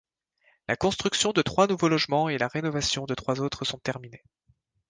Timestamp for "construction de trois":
0.75-1.67